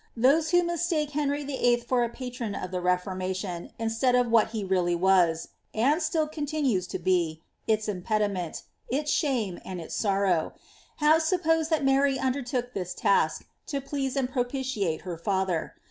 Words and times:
Those 0.17 0.49
vho 0.49 0.65
mistake 0.65 1.11
Henry 1.11 1.43
VII 1.43 1.75
1. 1.77 1.85
for 1.85 2.03
a 2.03 2.09
patron 2.09 2.55
of 2.55 2.71
the 2.71 2.81
Reformation, 2.81 3.69
instead 3.77 4.15
of 4.15 4.31
what 4.31 4.47
he 4.47 4.63
really 4.63 4.95
was 4.95 5.49
(and 5.75 6.01
still 6.01 6.27
continues 6.27 6.87
to 6.87 6.97
be), 6.97 7.43
its 7.67 7.87
impediment, 7.87 8.63
its 8.89 9.11
shame, 9.11 9.59
ud 9.63 9.77
its 9.77 9.93
sorrow, 9.93 10.53
have 10.95 11.21
supposed 11.21 11.69
tliat 11.69 11.83
Mar)' 11.83 12.07
undertook 12.19 12.73
this 12.73 12.95
task 12.95 13.45
to 13.67 13.79
please 13.79 14.15
and 14.15 14.31
propitiate 14.31 15.03
l)cr 15.03 15.21
father. 15.23 15.75